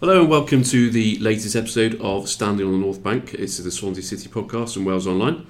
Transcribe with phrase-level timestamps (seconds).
[0.00, 3.32] Hello and welcome to the latest episode of Standing on the North Bank.
[3.32, 5.46] It's the Swansea City podcast from Wales Online.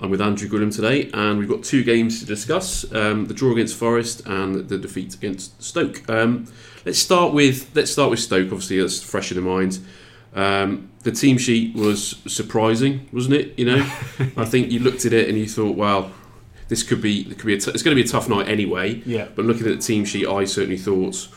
[0.00, 3.52] I'm with Andrew Gwilym today, and we've got two games to discuss: um, the draw
[3.52, 6.08] against Forest and the defeat against Stoke.
[6.08, 6.46] Um,
[6.86, 8.46] let's start with let's start with Stoke.
[8.50, 9.78] Obviously, that's fresh in the mind.
[10.34, 13.58] Um, the team sheet was surprising, wasn't it?
[13.58, 13.82] You know,
[14.38, 16.10] I think you looked at it and you thought, "Well,
[16.68, 18.48] this could be it could be a t- it's going to be a tough night
[18.48, 19.28] anyway." Yeah.
[19.36, 21.28] But looking at the team sheet, I certainly thought,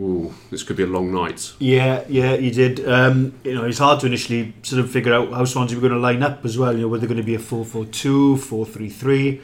[0.00, 2.86] "Ooh, this could be a long night." Yeah, yeah, you did.
[2.86, 5.92] Um, you know, it's hard to initially sort of figure out how Swansea were going
[5.92, 6.72] to line up as well.
[6.74, 9.40] You know, were they going to be a 4-4-2, 4-3-3?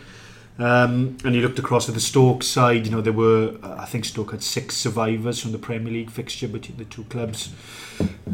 [0.60, 2.84] Um, and you looked across at the Stoke side.
[2.84, 6.48] You know, there were I think Stoke had six survivors from the Premier League fixture
[6.48, 7.50] between the two clubs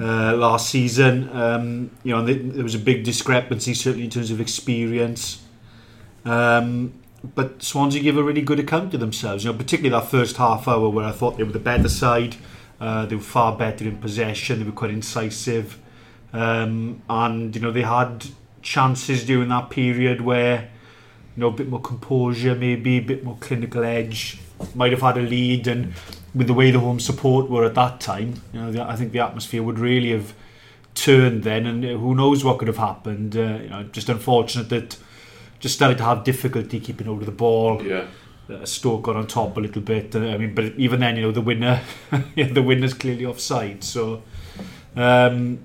[0.01, 1.29] uh, last season.
[1.33, 5.43] Um, you know, there was a big discrepancy certainly in terms of experience.
[6.25, 6.95] Um,
[7.35, 9.45] but Swansea gave a really good account of themselves.
[9.45, 12.37] You know, particularly that first half hour where I thought they were the better side.
[12.81, 14.59] Uh, they were far better in possession.
[14.59, 15.79] They were quite incisive,
[16.33, 18.27] um, and you know they had
[18.63, 20.69] chances during that period where
[21.37, 24.41] you know a bit more composure, maybe a bit more clinical edge.
[24.75, 25.95] Might have had a lead, and
[26.35, 29.21] with the way the home support were at that time, you know, I think the
[29.21, 30.35] atmosphere would really have
[30.95, 33.37] turned then, and who knows what could have happened.
[33.37, 34.99] Uh, you know, just unfortunate that
[35.59, 37.83] just started to have difficulty keeping hold of the ball.
[37.83, 38.07] Yeah.
[38.49, 40.15] Uh, Stoke got on top a little bit.
[40.15, 41.81] Uh, I mean, but even then, you know, the winner,
[42.37, 43.83] yeah, the winner's clearly offside.
[43.83, 44.23] So,
[44.95, 45.59] um,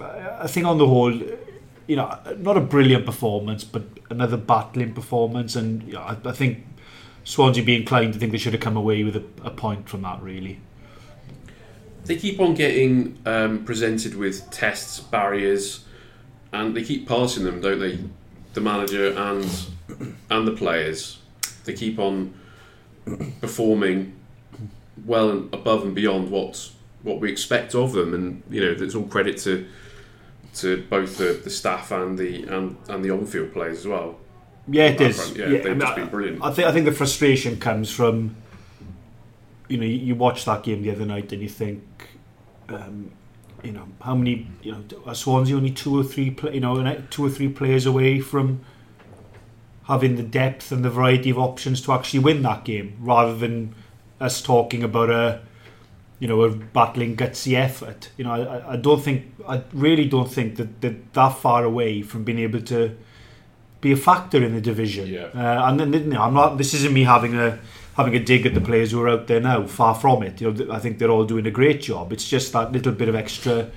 [0.00, 5.56] I think on the whole, you know, not a brilliant performance, but another battling performance,
[5.56, 6.66] and you know, I, I think
[7.24, 10.02] Swansea be inclined to think they should have come away with a, a point from
[10.02, 10.22] that.
[10.22, 10.60] Really,
[12.04, 15.84] They keep on getting um, presented with tests, barriers,
[16.52, 17.98] and they keep passing them, don't they?
[18.58, 19.48] The manager and
[20.30, 21.20] and the players.
[21.64, 22.34] They keep on
[23.40, 24.16] performing
[25.06, 26.72] well and above and beyond what
[27.04, 29.64] what we expect of them, and you know, it's all credit to
[30.54, 34.18] to both the, the staff and the and, and the on-field players as well.
[34.66, 35.20] yeah, it is.
[35.20, 36.42] Front, yeah, Yeah, they've I just been brilliant.
[36.42, 38.34] I think I think the frustration comes from
[39.68, 41.84] you know you, you watch that game the other night and you think
[42.68, 43.12] um,
[43.62, 47.02] you know how many you know are Swansea only two or three play, you know
[47.10, 48.60] two or three players away from
[49.84, 53.74] having the depth and the variety of options to actually win that game rather than
[54.20, 55.40] us talking about a
[56.18, 60.30] you know a battling gutsy effort you know I, I don't think I really don't
[60.30, 62.96] think that they're that far away from being able to
[63.80, 65.06] be a factor in the division.
[65.06, 65.28] Yeah.
[65.34, 66.58] Uh, and then you know, I'm not.
[66.58, 67.58] This isn't me having a
[67.98, 69.66] having a dig at the players who are out there now.
[69.66, 70.40] Far from it.
[70.40, 72.12] You know, I think they're all doing a great job.
[72.12, 73.70] It's just that little bit of extra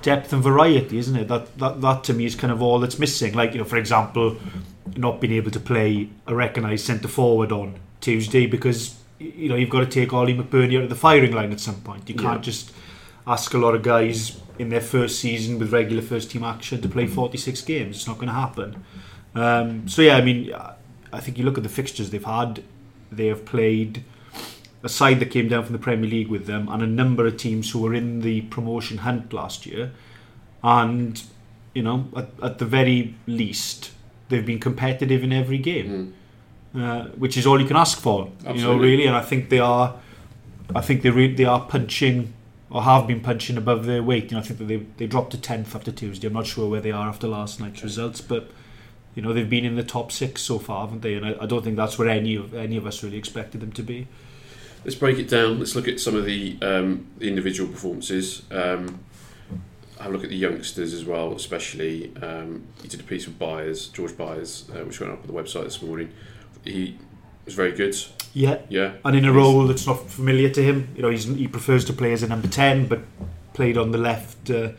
[0.00, 1.28] depth and variety, isn't it?
[1.28, 3.34] That that that to me is kind of all that's missing.
[3.34, 4.36] Like you know, for example,
[4.96, 9.70] not being able to play a recognised centre forward on Tuesday because you know you've
[9.70, 12.08] got to take Oli McBurnie out of the firing line at some point.
[12.08, 12.50] You can't Yeah.
[12.52, 12.72] just
[13.26, 16.88] ask a lot of guys in their first season with regular first team action to
[16.88, 17.96] play 46 games.
[17.96, 18.84] It's not going to happen.
[19.34, 20.52] Um, so yeah, I mean,
[21.12, 22.62] I think you look at the fixtures they've had.
[23.10, 24.04] They have played
[24.82, 27.36] a side that came down from the Premier League with them, and a number of
[27.36, 29.92] teams who were in the promotion hunt last year.
[30.62, 31.22] And
[31.74, 33.90] you know, at, at the very least,
[34.28, 36.14] they've been competitive in every game,
[36.74, 38.30] uh, which is all you can ask for.
[38.54, 39.96] You know, really, and I think they are.
[40.74, 42.32] I think they re- they are punching
[42.70, 44.24] or have been punching above their weight.
[44.24, 46.26] You know, I think that they they dropped to tenth after Tuesday.
[46.26, 48.50] I'm not sure where they are after last night's results, but
[49.16, 51.14] you know they've been in the top six so far, haven't they?
[51.14, 53.72] And I, I don't think that's where any of any of us really expected them
[53.72, 54.06] to be.
[54.84, 55.58] Let's break it down.
[55.58, 58.42] Let's look at some of the, um, the individual performances.
[58.52, 59.00] Um,
[59.98, 62.14] have a look at the youngsters as well, especially.
[62.22, 65.32] Um, he did a piece with Byers, George Byers, uh, which went up on the
[65.32, 66.12] website this morning.
[66.62, 66.98] He
[67.44, 67.96] was very good.
[68.32, 70.88] Yeah, Yeah, and in a role that's not familiar to him.
[70.94, 73.00] You know, he's, he prefers to play as a number ten, but
[73.54, 74.72] played on the left, uh,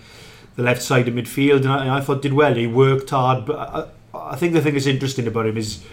[0.55, 2.53] the left side of midfield, and I, I thought did well.
[2.53, 3.96] He worked hard, but
[4.31, 5.83] I, think the thing that's interesting about him is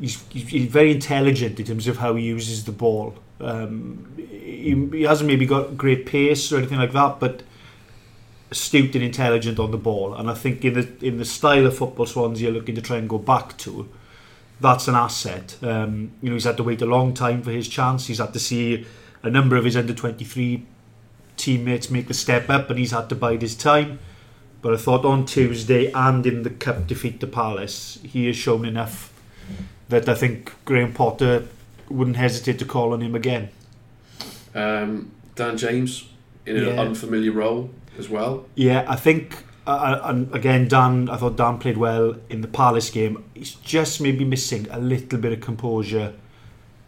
[0.00, 3.14] he's, he's very intelligent in terms of how he uses the ball.
[3.40, 7.42] Um, he, he hasn't maybe got great pace or anything like that, but
[8.50, 10.14] astute and intelligent on the ball.
[10.14, 12.96] And I think in the in the style of football Swansea are looking to try
[12.96, 13.88] and go back to,
[14.60, 15.56] that's an asset.
[15.62, 18.06] Um, you know, he's had to wait a long time for his chance.
[18.06, 18.86] He's had to see
[19.22, 20.66] a number of his under 23
[21.36, 23.98] teammates make the step up and he's had to bide his time.
[24.62, 28.64] But I thought on Tuesday and in the cup defeat to Palace, he has shown
[28.66, 29.12] enough
[29.88, 31.46] that I think Graham Potter
[31.88, 33.48] wouldn't hesitate to call on him again.
[34.54, 36.08] Um, Dan James
[36.46, 36.80] in an Yeah.
[36.80, 38.46] unfamiliar role as well.
[38.54, 42.48] Yeah, I think, uh, uh, and again, Dan, I thought Dan played well in the
[42.48, 43.22] Palace game.
[43.34, 46.12] He's just maybe missing a little bit of composure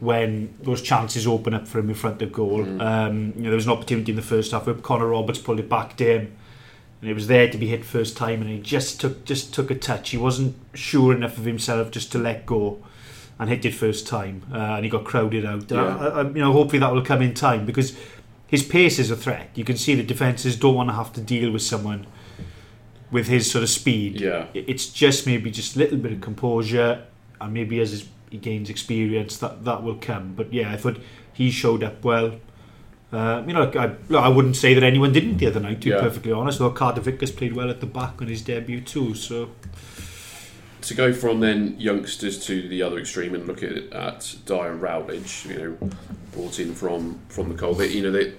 [0.01, 2.63] when those chances open up for him in front of goal.
[2.83, 5.61] Um, you know, there was an opportunity in the first half where Connor Roberts pulled
[5.61, 6.33] it back to him,
[7.03, 9.71] and it was there to be hit first time, and he just took just took
[9.71, 10.11] a touch.
[10.11, 12.83] He wasn't sure enough of himself just to let go
[13.41, 15.69] and hit it first time, uh, and he got crowded out.
[15.69, 15.97] Yeah.
[15.97, 17.97] I, I, you know, hopefully that will come in time because
[18.47, 19.51] his pace is a threat.
[19.57, 22.07] You can see the defences don't want to have to deal with someone
[23.11, 24.21] with his sort of speed.
[24.21, 24.47] Yeah.
[24.55, 27.05] It's just maybe just a little bit of composure,
[27.41, 30.35] and maybe as his, he gains experience, that that will come.
[30.35, 30.99] But yeah, I thought
[31.33, 32.37] he showed up well.
[33.13, 35.83] Uh, you know, I, I wouldn't say that anyone didn't the other night.
[35.83, 35.97] To Yeah.
[35.97, 39.15] be perfectly honest, though Carter-Vickers played well at the back on his debut too.
[39.15, 39.51] So
[40.81, 44.81] To go from then youngsters to the other extreme and look at at Dyer and
[44.81, 45.91] Routledge, you know,
[46.33, 47.75] brought in from from the.
[47.75, 48.33] They, you know, they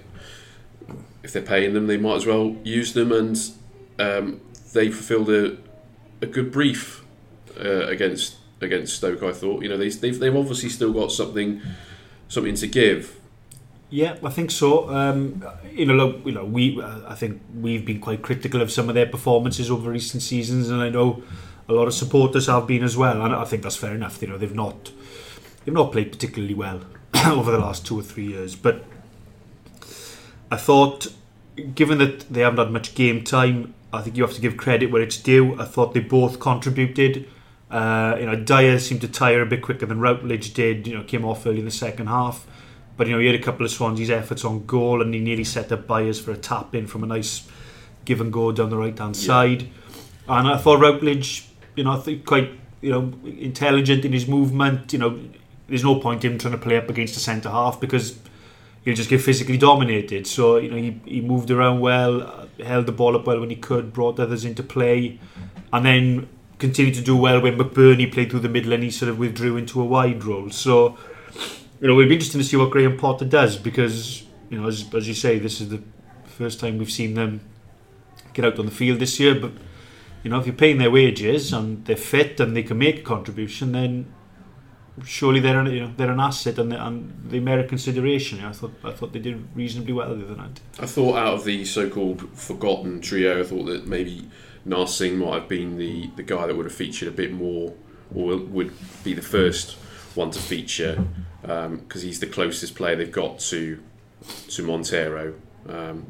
[1.22, 3.40] if they're paying them, they might as well use them, and
[3.98, 4.40] um,
[4.72, 5.56] they fulfilled a
[6.20, 7.04] a good brief
[7.58, 9.22] uh, against against Stoke.
[9.22, 11.62] I thought, you know, they, they've they've obviously still got something
[12.28, 13.20] something to give.
[13.94, 14.90] Yeah, I think so.
[14.90, 18.72] Um, you know, look, you know, we uh, I think we've been quite critical of
[18.72, 21.22] some of their performances over recent seasons, and I know
[21.68, 23.22] a lot of supporters have been as well.
[23.22, 24.20] And I think that's fair enough.
[24.20, 24.90] You know, they've not
[25.64, 26.80] they've not played particularly well
[27.26, 28.56] over the last two or three years.
[28.56, 28.82] But
[30.50, 31.06] I thought,
[31.76, 34.90] given that they haven't had much game time, I think you have to give credit
[34.90, 35.54] where it's due.
[35.60, 37.28] I thought they both contributed.
[37.70, 40.88] Uh, you know, Dyer seemed to tire a bit quicker than Routledge did.
[40.88, 42.44] You know, came off early in the second half.
[42.96, 45.44] But you know, he had a couple of Swansea's efforts on goal, and he nearly
[45.44, 47.46] set up Byers for a tap in from a nice
[48.04, 49.68] give and go down the right hand side.
[50.28, 54.92] And I thought Routledge, you know, I think quite you know intelligent in his movement.
[54.92, 55.20] You know,
[55.68, 58.18] there's no point in him trying to play up against a centre half because
[58.84, 60.26] he'll just get physically dominated.
[60.26, 63.56] So you know, he, he moved around well, held the ball up well when he
[63.56, 65.18] could, brought others into play,
[65.72, 69.10] and then continued to do well when McBurnie played through the middle and he sort
[69.10, 70.50] of withdrew into a wide role.
[70.50, 70.96] So
[71.80, 74.92] you know, it'll be interesting to see what Graham Potter does because you know, as,
[74.94, 75.82] as you say, this is the
[76.26, 77.40] first time we've seen them
[78.32, 79.34] get out on the field this year.
[79.34, 79.52] But
[80.22, 83.02] you know, if you're paying their wages and they're fit and they can make a
[83.02, 84.12] contribution, then
[85.04, 88.44] surely they're an, you know they're an asset and, and they merit consideration.
[88.44, 90.60] I thought I thought they did reasonably well the other night.
[90.78, 94.28] I thought out of the so-called forgotten trio, I thought that maybe
[94.66, 97.74] Narsingh might have been the, the guy that would have featured a bit more,
[98.14, 98.72] or would
[99.02, 99.76] be the first
[100.16, 101.04] one to feature,
[101.42, 103.82] because he's the closest player they've got to
[104.48, 105.34] to Montero.
[105.68, 106.06] Um,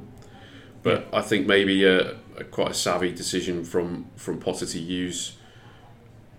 [0.83, 5.37] but I think maybe a, a quite a savvy decision from from Potter to use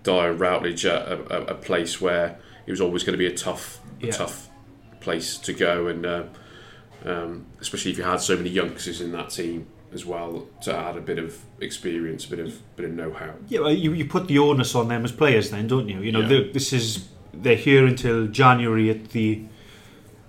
[0.03, 3.79] Dyer Routledge at a, a, place where it was always going to be a tough
[4.01, 4.50] a tough
[5.00, 6.06] place to go and.
[6.06, 6.23] Uh,
[7.06, 10.97] um, especially if you had so many youngsters in that team as well to add
[10.97, 13.33] a bit of experience, a bit of bit of know-how.
[13.47, 16.01] Yeah, well, you, you put the onus on them as players, then, don't you?
[16.01, 16.27] You know, Yeah.
[16.27, 17.07] the- this is
[17.41, 19.41] they're here until January at the,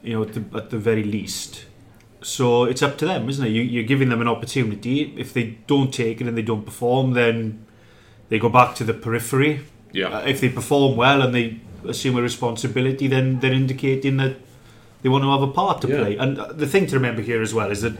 [0.03, 1.65] you know, at the, at the very least.
[2.23, 3.51] So it's up to them, isn't it?
[3.51, 5.15] You, you're giving them an opportunity.
[5.17, 7.65] If they don't take it and they don't perform, then
[8.29, 9.61] they go back to the periphery.
[9.93, 14.37] Yeah, Uh, if they perform well and they assume a responsibility, then they're indicating that
[15.03, 15.99] they want to have a part to Yeah.
[16.01, 16.17] play.
[16.17, 17.93] And uh, the thing to remember here as well is that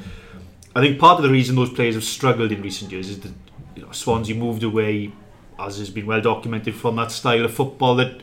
[0.75, 3.33] I think part of the reason those players have struggled in recent years is that
[3.77, 5.13] you know, Swansea moved away,
[5.59, 8.23] as has been well documented, from that style of football that,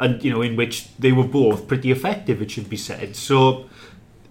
[0.00, 2.42] and you know, in which they were both pretty effective.
[2.42, 3.14] It should be said.
[3.14, 3.66] So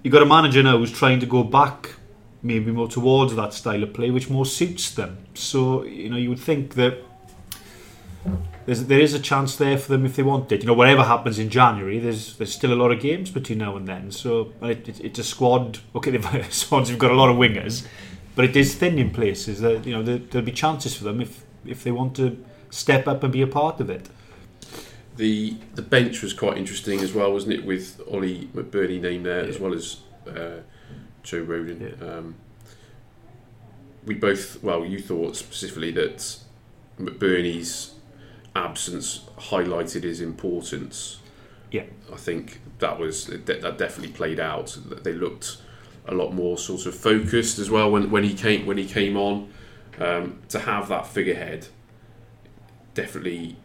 [0.04, 1.96] you got a manager now who's trying to go back,
[2.42, 5.20] maybe more towards that style of play, which more suits them.
[5.36, 6.98] So you know, you would think that
[8.66, 10.62] there's, there is a chance there for them if they want it.
[10.62, 13.78] You know, whatever happens in January, there's there's still a lot of games between now
[13.78, 14.12] and then.
[14.12, 15.80] So it, it, it's a squad.
[15.96, 17.86] Okay, they've, Swans have got a lot of wingers,
[18.36, 19.62] but it is thin in places.
[19.62, 23.08] That you know there, there'll be chances for them if if they want to step
[23.08, 24.10] up and be a part of it.
[25.20, 27.66] The the bench was quite interesting as well, wasn't it?
[27.66, 30.62] With Oli McBurnie named there as well as uh,
[31.24, 31.82] Joe Rodon.
[31.82, 32.08] Yeah.
[32.08, 32.36] Um,
[34.06, 36.38] we both, well, you thought specifically that
[36.98, 37.96] McBurnie's
[38.56, 41.20] absence highlighted his importance.
[41.70, 41.84] Yeah.
[42.14, 44.78] I think that was that that definitely played out.
[45.04, 45.58] They looked
[46.08, 49.18] a lot more sort of focused as well when, when he came when he came
[49.18, 49.52] on.
[50.00, 51.68] Um, to have that figurehead
[52.94, 53.58] definitely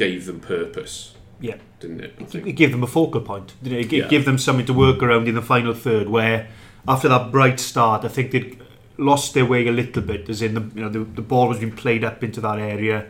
[0.00, 1.14] gave them purpose.
[1.40, 1.56] Yeah.
[1.78, 2.14] didn't it?
[2.20, 3.54] I It gave them a focal point.
[3.62, 3.92] Didn't it?
[3.92, 4.08] It Yeah.
[4.08, 6.08] gave them something to work around in the final third.
[6.08, 6.48] Where
[6.86, 8.58] after that bright start, I think they'd
[8.98, 10.28] lost their way a little bit.
[10.28, 13.06] As in, the you know, the, the ball was being played up into that area,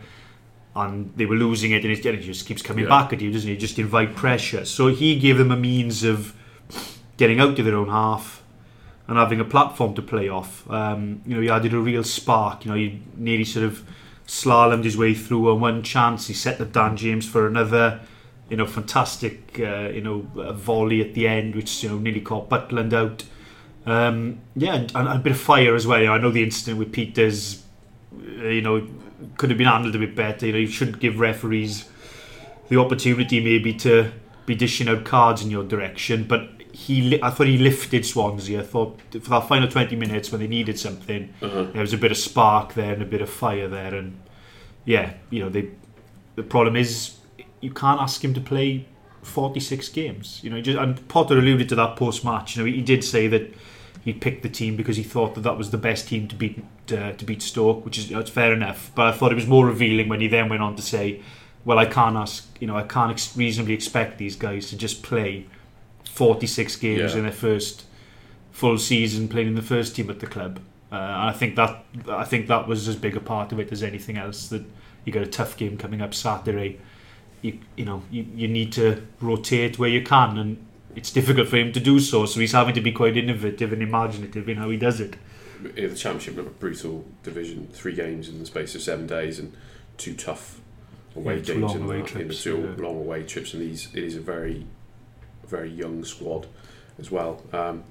[0.77, 2.91] and they were losing it, and it, and it just keeps coming Yeah.
[2.91, 3.57] back at you, doesn't it?
[3.57, 4.65] Just invite pressure.
[4.65, 6.33] So he gave them a means of
[7.17, 8.43] getting out of their own half
[9.09, 10.69] and having a platform to play off.
[10.71, 12.65] Um, you know, he added a real spark.
[12.65, 13.83] You know, he nearly sort of
[14.31, 16.29] slalomed his way through on one chance.
[16.29, 18.01] He set up Dan James for another.
[18.49, 19.59] You know, fantastic.
[19.59, 20.21] Uh, you know,
[20.55, 23.25] volley at the end, which you know nearly caught Butland out.
[23.87, 25.99] Um, yeah, and, and a bit of fire as well.
[25.99, 27.65] You know, I know the incident with Peters.
[28.15, 28.87] uh, You know,
[29.37, 30.47] could have been handled a bit better.
[30.47, 31.89] You know, you shouldn't give referees
[32.69, 34.13] the opportunity maybe to
[34.47, 36.25] be dishing out cards in your direction.
[36.25, 38.61] But he, li- I thought he lifted Swansea.
[38.61, 41.65] I thought for that final twenty minutes when they needed something, Uh-huh.
[41.73, 43.95] there was a bit of spark there and a bit of fire there.
[43.95, 44.21] And
[44.85, 45.71] yeah, you know, they,
[46.37, 47.17] the problem is
[47.61, 48.87] you can't ask him to play
[49.23, 50.41] forty six games.
[50.43, 52.57] You know, just, and Potter alluded to that post match.
[52.57, 53.53] You know, he did say that
[54.03, 56.65] he picked the team because he thought that that was the best team to beat
[56.93, 58.91] uh, to beat Stoke, which is you know, it's fair enough.
[58.95, 61.21] But I thought it was more revealing when he then went on to say,
[61.67, 65.03] "Well, I can't ask, you know, I can't ex- reasonably expect these guys to just
[65.03, 65.47] play
[66.15, 67.19] 46 games Yeah.
[67.19, 67.85] in their first
[68.51, 70.61] full season playing in the first team at the club."
[70.93, 73.71] Uh, and I think that I think that was as big a part of it
[73.73, 74.49] as anything else.
[74.49, 74.65] That
[75.05, 76.79] you got a tough game coming up Saturday.
[77.43, 80.57] You you know you, you need to rotate where you can, and
[80.97, 82.27] it's difficult for him to do so.
[82.27, 85.17] So he's having to be quite innovative and imaginative in how he does it.
[85.77, 89.53] Yeah, the championship a brutal division, three games in the space of seven days, and
[89.97, 90.59] two tough
[91.15, 92.83] away Yeah, games long in, away in the two yeah.
[92.83, 93.53] long away trips.
[93.55, 94.67] And these, it is a very,
[95.51, 96.47] very young squad
[96.99, 97.43] as well.
[97.53, 97.85] Um,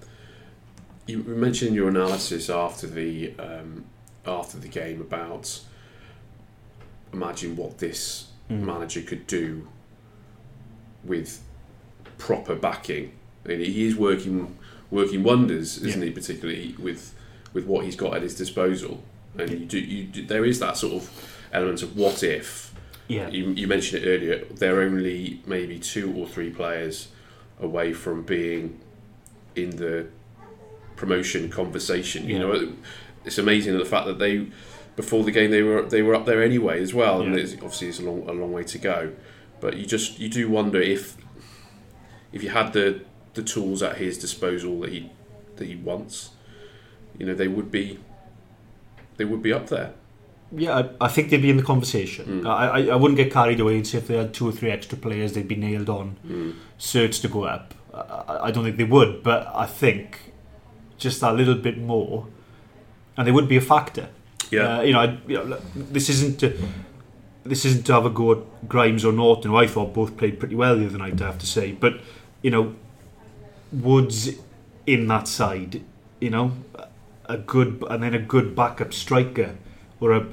[1.05, 3.85] you mentioned in your analysis after the um,
[4.25, 5.59] after the game about
[7.13, 8.61] imagine what this Mm.
[8.65, 9.67] manager could do
[11.03, 11.39] with
[12.17, 13.11] proper backing.
[13.45, 14.57] And he is working
[14.89, 16.07] working wonders, isn't Yeah.
[16.07, 16.11] he?
[16.11, 17.13] Particularly with
[17.53, 19.03] with what he's got at his disposal.
[19.37, 21.09] And you do, you do, there is that sort of
[21.53, 22.73] element of what if.
[23.07, 24.45] Yeah, You, you mentioned it earlier.
[24.45, 27.07] There are only maybe two or three players
[27.59, 28.79] away from being
[29.55, 30.07] in the
[30.95, 32.27] promotion conversation.
[32.27, 32.39] You Yeah.
[32.39, 32.73] know,
[33.25, 34.47] it's amazing the fact that they
[34.95, 37.21] before the game they were they were up there anyway as well.
[37.21, 37.41] And Yeah.
[37.43, 39.11] it's, obviously, it's a long a long way to go.
[39.61, 41.17] But you just you do wonder if
[42.33, 43.01] if you had the
[43.33, 45.09] the tools at his disposal that he
[45.57, 46.29] that he wants,
[47.17, 47.99] you know, they would be
[49.17, 49.93] they would be up there.
[50.51, 50.77] Yeah.
[50.77, 52.43] I, I think they'd be in the conversation.
[52.43, 52.49] Mm.
[52.49, 54.97] I, I wouldn't get carried away and say if they had two or three extra
[54.97, 56.17] players, they'd be nailed on.
[56.25, 56.55] Mm.
[56.77, 57.73] certs to go up.
[57.93, 60.33] I, I don't think they would, but I think
[60.97, 62.27] just that little bit more,
[63.17, 64.09] and they would be a factor.
[64.51, 64.79] Yeah.
[64.79, 66.57] Uh, you know, I, you know, this isn't to
[67.43, 70.39] this isn't to have a go at Grimes or Norton, who I thought both played
[70.39, 71.21] pretty well the other night.
[71.21, 72.01] I have to say, but
[72.41, 72.75] you know,
[73.71, 74.29] Woods
[74.85, 75.81] in that side,
[76.19, 76.53] you know,
[77.25, 79.55] a good and then a good backup striker
[79.99, 80.25] or a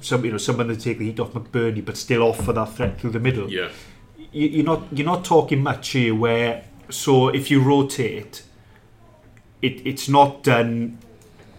[0.00, 3.00] some you know someone to take the heat off McBurnie, but still offer that threat
[3.00, 3.68] through the middle Yeah.
[4.32, 8.42] you- you're not you're not talking much here where so if you rotate
[9.60, 10.98] it it's not done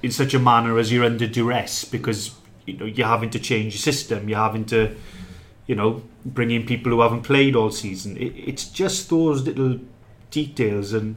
[0.01, 2.31] in such a manner as you're under duress because
[2.65, 4.93] you know you're having to change your system you're having to
[5.67, 9.79] you know bring in people who haven't played all season it, it's just those little
[10.31, 11.15] details and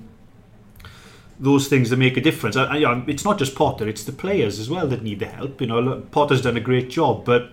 [1.38, 2.56] those things that make a difference.
[2.56, 5.60] I, I, it's not just Potter; it's the players as well that need the help.
[5.60, 7.50] You know, look, Potter's done a great job, but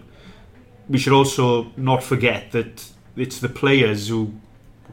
[0.90, 4.34] we should also not forget that it's the players who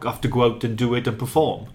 [0.02, 1.66] have to go out and do it and perform.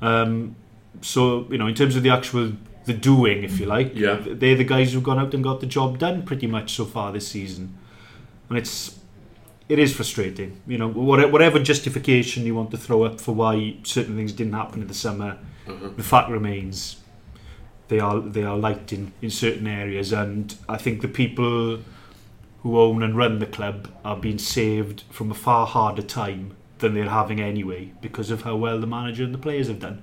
[0.00, 0.56] Um,
[1.00, 2.52] so you know, in terms of the actual
[2.86, 4.18] the doing, if you like, Yeah.
[4.20, 7.12] they're the guys who've gone out and got the job done pretty much so far
[7.12, 7.76] this season,
[8.48, 8.98] and it's
[9.68, 10.60] it is frustrating.
[10.66, 14.54] You know, whatever, whatever justification you want to throw up for why certain things didn't
[14.54, 15.90] happen in the summer, Uh-huh.
[15.96, 16.96] the fact remains
[17.90, 21.80] they are they are light in, in certain areas, and I think the people
[22.62, 26.94] who own and run the club are being saved from a far harder time than
[26.94, 30.02] they're having anyway because of how well the manager and the players have done.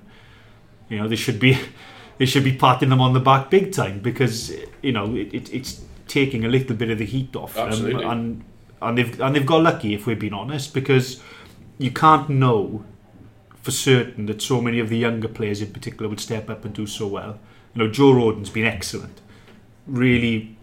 [0.88, 1.58] You know, they should be
[2.18, 5.52] they should be patting them on the back big time because you know it, it,
[5.52, 8.04] it's taking a little bit of the heat off them, Absolutely.
[8.04, 8.44] and
[8.82, 11.22] and they've and they've got lucky if we're being honest because
[11.78, 12.84] you can't know
[13.62, 16.74] for certain that so many of the younger players in particular would step up and
[16.74, 17.38] do so well.
[17.74, 19.20] You know, Joe Rodon's been excellent,
[19.86, 20.56] really,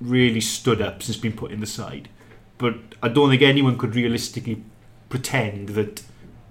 [0.00, 2.08] really stood up since being put in the side.
[2.58, 4.62] But I don't think anyone could realistically
[5.08, 6.02] pretend that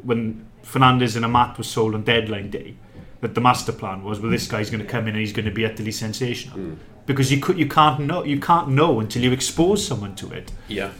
[0.03, 2.75] when Fernandez and Amat were sold on deadline day,
[3.21, 5.45] that the master plan was, well, this guy's going to come in and he's going
[5.45, 6.57] to be utterly sensational.
[6.57, 6.77] Mm.
[7.05, 10.51] Because you could, you can't know, you can't know until you expose someone to it.
[10.67, 10.91] Yeah,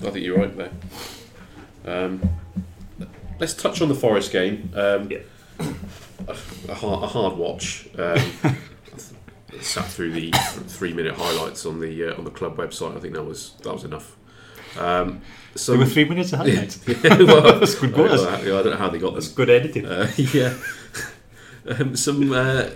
[0.00, 0.70] I think you're right there.
[1.84, 2.22] Um,
[3.38, 4.70] let's touch on the Forest game.
[4.74, 5.18] Um, Yeah.
[6.28, 6.36] a,
[6.68, 7.88] a hard, a hard watch.
[7.98, 8.20] Um,
[9.60, 10.30] sat through the
[10.66, 12.96] three minute highlights on the uh, on the club website.
[12.96, 14.16] I think that was that was enough.
[14.78, 15.22] Um,
[15.54, 16.78] so There were three minutes of highlights.
[16.86, 19.28] yeah, well, That's good I don't, know how, I don't know how they got That's
[19.28, 19.36] them.
[19.36, 19.86] good editing.
[19.86, 20.54] Uh, yeah,
[21.66, 22.68] um, some uh,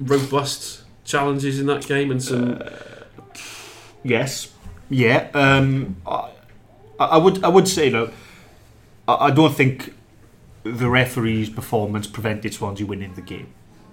[0.00, 2.60] robust challenges in that game and some.
[4.04, 4.52] Yes.
[4.90, 5.28] Yeah.
[5.34, 6.28] Um, I,
[6.98, 7.42] I would.
[7.44, 8.10] I would say though.
[9.06, 9.94] I, I don't think
[10.64, 13.52] the referee's performance prevented Swansea winning the game.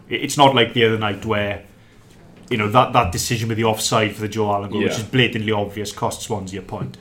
[0.09, 1.63] It's not like the other night where,
[2.49, 5.03] you know, that, that decision with the offside for the Joe Allen goal, which is
[5.03, 6.97] blatantly obvious, cost Swansea a point.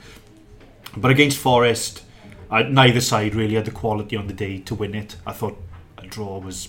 [0.96, 2.02] But against Forest,
[2.50, 5.16] I, neither side really had the quality on the day to win it.
[5.26, 5.60] I thought
[5.98, 6.68] a draw was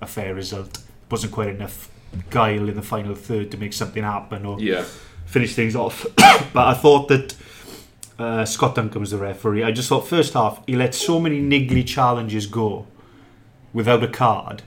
[0.00, 0.78] a fair result.
[0.78, 1.90] It Wasn't quite enough
[2.30, 4.84] guile in the final third to make something happen or yeah,
[5.26, 6.06] finish things off.
[6.16, 7.34] but I thought that
[8.18, 9.62] uh, Scott Duncan was the referee.
[9.62, 12.86] I just thought first half he let so many niggly challenges go
[13.72, 14.62] without a card.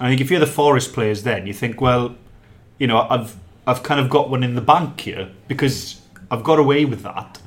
[0.00, 2.16] I think if you're the Forest players, then you think, well,
[2.78, 3.36] you know, I've
[3.66, 6.00] I've kind of got one in the bank here because
[6.30, 7.40] I've got away with that.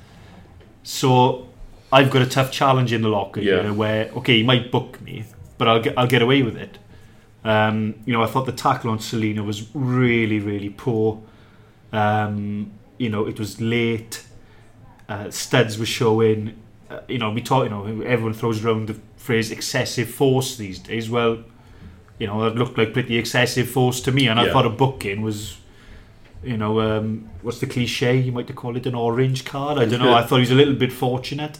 [0.84, 1.48] So
[1.92, 3.62] I've got a tough challenge in the locker Yeah.
[3.64, 5.26] here where okay, he might book me,
[5.58, 6.78] but I'll get I'll get away with it.
[7.44, 11.22] Um, you know, I thought the tackle on Celina was really, really poor.
[11.94, 14.24] Um, you know, it was late.
[15.10, 16.56] Uh, studs were showing.
[16.90, 17.64] Uh, you know, we talk.
[17.64, 21.10] You know, everyone throws around the phrase "excessive force" these days.
[21.10, 21.40] Well,
[22.20, 25.22] you know, that looked like pretty excessive force to me, and I thought a booking
[25.22, 25.58] was.
[26.44, 28.16] You know, um, what's the cliche?
[28.18, 29.80] You might call it an orange card.
[29.80, 30.14] I don't know.
[30.14, 31.60] I thought he was a little bit fortunate.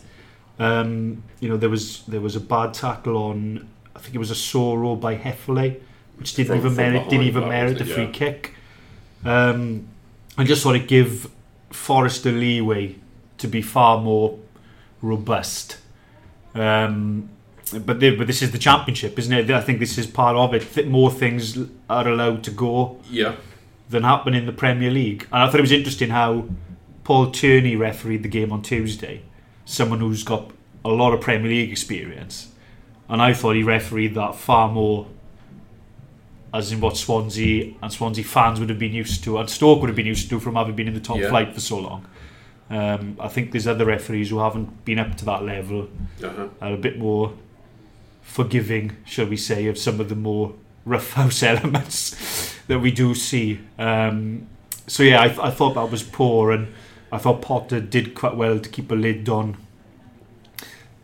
[0.60, 3.68] Um, you know, there was there was a bad tackle on.
[3.96, 5.80] I think it was Asoro by Heffley,
[6.18, 8.12] which didn't From- even from merit didn't even merit the free Yeah.
[8.12, 8.54] kick.
[9.26, 9.88] Um,
[10.38, 11.30] I just want to give
[11.72, 12.96] Forest leeway
[13.38, 14.38] to be far more
[15.02, 15.78] robust.
[16.56, 17.30] Um,
[17.86, 19.50] but they, but this is the championship, isn't it?
[19.52, 20.74] I think this is part of it.
[20.74, 21.58] That more things
[21.90, 23.36] are allowed to go yeah,
[23.90, 25.28] than happen in the Premier League.
[25.32, 26.48] And I thought it was interesting how
[27.04, 29.24] Paul Tierney refereed the game on Tuesday,
[29.66, 30.52] someone who's got
[30.86, 32.54] a lot of Premier League experience.
[33.10, 35.08] And I thought he refereed that far more
[36.54, 39.90] as in what Swansea and Swansea fans would have been used to, and Stoke would
[39.90, 41.30] have been used to from having been in the top Yeah.
[41.30, 42.06] flight for so long.
[42.70, 45.90] Um, I think there's other referees who haven't been up to that level,
[46.24, 46.48] uh-huh.
[46.62, 47.34] are a bit more
[48.22, 50.54] forgiving, shall we say, of some of the more
[50.86, 53.60] roughhouse elements that we do see.
[53.80, 54.48] Um,
[54.86, 56.74] so yeah, I, th- I thought that was poor, and
[57.12, 59.58] I thought Potter did quite well to keep a lid on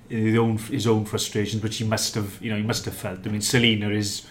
[0.09, 3.25] his own his own frustrations, which he must have, you know, he must have felt.
[3.25, 4.27] I mean, Celina is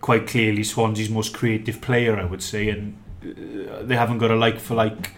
[0.00, 4.36] quite clearly Swansea's most creative player, I would say, and uh, they haven't got a
[4.36, 5.10] like for like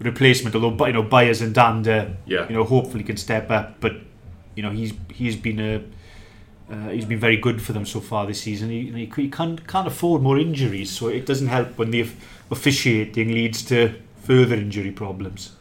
[0.00, 0.54] replacement.
[0.54, 3.80] Although you know, Byers and Dhanda yeah, you know, hopefully can step up.
[3.80, 3.96] But
[4.54, 5.84] you know, he's he's been a
[6.72, 8.70] uh, he's been very good for them so far this season.
[8.70, 12.08] He, he, he can't can't afford more injuries, so it doesn't help when the
[12.50, 15.52] officiating leads to further injury problems.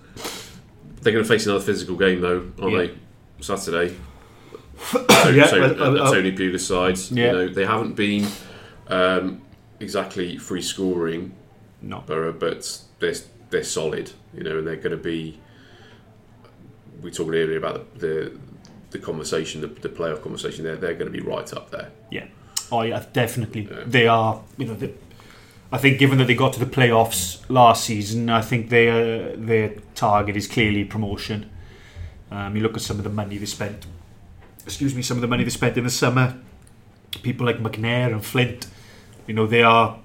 [1.02, 2.80] They're going to face another physical game though, aren't Yeah.
[2.80, 2.94] they?
[3.42, 3.96] Saturday.
[5.34, 7.12] Yeah, so, well, uh, uh, uh, Tony Pulis' sides.
[7.12, 7.26] Yeah.
[7.26, 8.26] You know, they haven't been
[8.88, 9.42] um,
[9.82, 11.34] exactly free scoring,
[11.82, 13.16] No, Borough, but they're
[13.50, 14.12] they're solid.
[14.34, 15.40] You know, and they're going to be.
[17.02, 18.32] We talked earlier about the the,
[18.92, 20.64] the conversation, the, the playoff conversation.
[20.64, 21.92] They're they're going to be right up there.
[22.12, 22.28] yeah,
[22.72, 23.84] oh yeah, definitely Yeah.
[23.86, 24.42] they are.
[24.58, 24.94] You know, they,
[25.72, 29.76] I think given that they got to the playoffs last season, I think their their
[29.96, 31.50] target is clearly promotion.
[32.32, 33.86] Um, you look at some of the money they spent.
[34.66, 36.38] Excuse me, some of the money they spent in the summer.
[37.24, 38.68] People like McNair and Flint,
[39.26, 39.98] you know, they are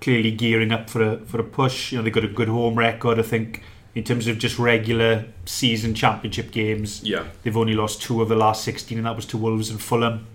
[0.00, 1.92] clearly gearing up for a for a push.
[1.92, 3.18] You know, they've got a good home record.
[3.18, 3.62] I think
[3.94, 8.36] in terms of just regular season championship games, Yeah, they've only lost two of the
[8.36, 10.26] last sixteen, and that was to Wolves and Fulham,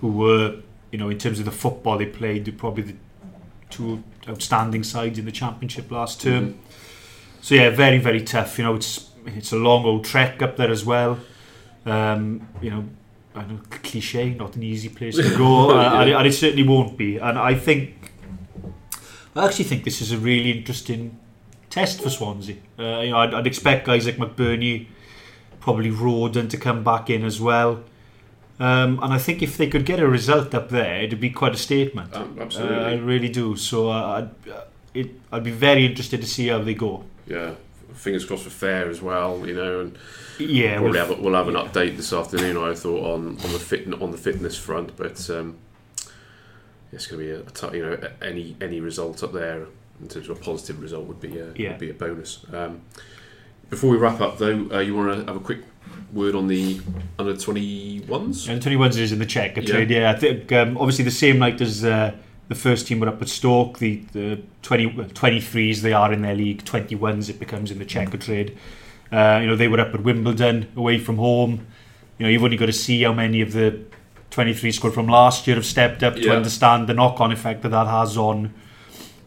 [0.00, 0.56] who were,
[0.90, 2.94] you know, in terms of the football they played, they're probably the
[3.70, 6.58] two outstanding sides in the championship last term.
[7.40, 8.58] So yeah, very very tough.
[8.58, 11.18] You know, it's it's a long old trek up there as well.
[11.86, 12.84] Um, you know,
[13.34, 16.66] I know cliche, not an easy place to go, uh, and, it, and it certainly
[16.66, 17.16] won't be.
[17.16, 18.12] And I think,
[19.38, 21.18] I actually think this is a really interesting
[21.70, 22.56] test for Swansea.
[22.78, 24.86] Uh, you know, I'd, I'd expect guys like McBurnie,
[25.60, 27.84] probably Rodon to come back in as well.
[28.58, 31.54] Um, and I think if they could get a result up there, it'd be quite
[31.54, 32.14] a statement.
[32.16, 33.54] um, Uh, I really do.
[33.56, 33.94] So uh,
[34.46, 37.04] I'd, uh, it, I'd be very interested to see how they go.
[37.26, 37.52] yeah,
[37.94, 39.46] fingers crossed for fair as well.
[39.46, 39.98] You know, and
[40.40, 42.56] Yeah, well, have we'll have an update this afternoon.
[42.56, 45.56] I thought on, on the fit on the fitness front, but um,
[46.92, 49.66] it's going to be a, a you know any any result up there
[50.00, 51.70] in terms of a positive result would be a, Yeah.
[51.70, 52.44] would be a bonus.
[52.52, 52.82] Um,
[53.70, 55.60] before we wrap up, though, uh, you want to have a quick
[56.12, 56.80] word on the
[57.18, 58.48] under 21s?
[58.48, 59.66] And 21s is in the checker Yeah.
[59.66, 59.90] trade.
[59.90, 62.12] Yeah, I think um, obviously the same night as uh,
[62.48, 66.34] the first team were up at Stoke, the, the 20, 23s they are in their
[66.34, 68.56] league, 21s it becomes in the Checkatrade.
[69.12, 71.66] Uh, you know, they were up at Wimbledon away from home.
[72.18, 73.80] You know, you've only got to see how many of the
[74.30, 77.86] 23 squad from last year have stepped up to understand the knock-on effect that that
[77.86, 78.52] has on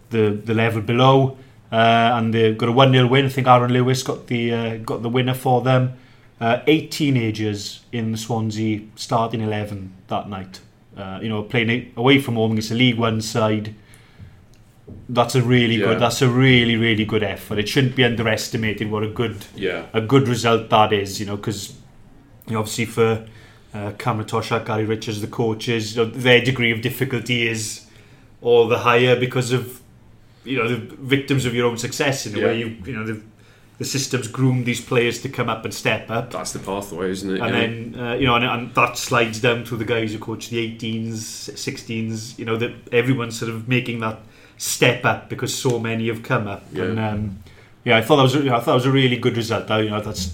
[0.10, 1.38] the the level below.
[1.72, 3.26] Uh, and they've got a 1-0 win.
[3.26, 5.94] I think Aaron Lewis got the uh, got the winner for them.
[6.40, 10.60] Uh, eight teenagers in the Swansea starting 11 that night.
[10.98, 13.74] Uh, you know, playing away from home against a League One side.
[15.08, 15.86] That's a really Yeah.
[15.86, 16.00] good.
[16.00, 17.58] That's a really really good effort.
[17.58, 19.84] It shouldn't be underestimated what a good Yeah.
[19.94, 21.20] a good result that is.
[21.20, 21.74] You know, because
[22.48, 23.26] you know, obviously for
[23.74, 27.86] uh, Cameron Toshack, Gary Richards, the coaches, you know, their degree of difficulty is
[28.42, 29.82] all the higher because of
[30.44, 32.46] you know the victims of your own success in a Yeah.
[32.48, 32.60] way.
[32.60, 33.22] You you know the
[33.78, 36.32] the system's groomed these players to come up and step up.
[36.32, 37.40] That's the pathway, isn't it?
[37.42, 37.60] And Yeah.
[37.62, 40.58] then uh, you know, and, and that slides down to the guys who coach the
[40.58, 42.38] 18s, 16s.
[42.40, 44.20] You know that everyone's sort of making that
[44.58, 46.64] step up because so many have come up.
[46.74, 46.84] Yeah.
[46.84, 47.38] And um,
[47.84, 49.70] yeah, I thought that was you know, I thought it was a really good result.
[49.72, 50.34] I, you know, that's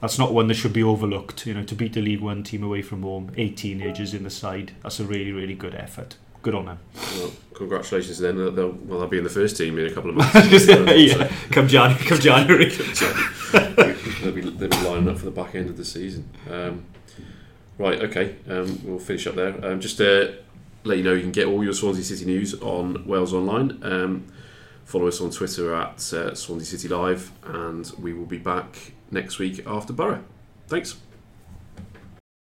[0.00, 1.46] that's not one that should be overlooked.
[1.46, 4.30] You know, to beat the League One team away from home, eight teenagers in the
[4.30, 6.16] side, that's a really really good effort.
[6.42, 6.78] Good on them.
[7.16, 8.38] Well, congratulations then.
[8.38, 10.66] They'll, they'll, well, they'll be in the first team in a couple of months.
[10.66, 12.70] yeah, come January, come January.
[12.70, 16.30] they'll, be, they'll be lining up for the back end of the season.
[16.50, 16.86] Um,
[17.76, 19.62] right, okay, um, we'll finish up there.
[19.62, 20.38] Um, just to
[20.84, 23.78] let you know, you can get all your Swansea City news on Wales Online.
[23.82, 24.32] Um,
[24.86, 29.38] follow us on Twitter at uh, Swansea City Live, and we will be back next
[29.38, 30.24] week after Borough.
[30.68, 30.96] Thanks.